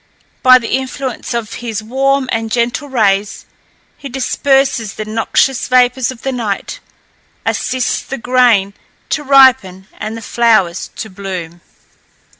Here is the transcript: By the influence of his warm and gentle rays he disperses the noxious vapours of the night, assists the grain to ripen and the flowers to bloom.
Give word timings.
By 0.41 0.57
the 0.57 0.71
influence 0.75 1.35
of 1.35 1.53
his 1.61 1.83
warm 1.83 2.27
and 2.31 2.49
gentle 2.51 2.89
rays 2.89 3.45
he 3.99 4.09
disperses 4.09 4.95
the 4.95 5.05
noxious 5.05 5.67
vapours 5.67 6.09
of 6.09 6.23
the 6.23 6.31
night, 6.31 6.79
assists 7.45 8.01
the 8.01 8.17
grain 8.17 8.73
to 9.09 9.23
ripen 9.23 9.85
and 9.99 10.17
the 10.17 10.23
flowers 10.23 10.89
to 10.95 11.07
bloom. 11.11 11.61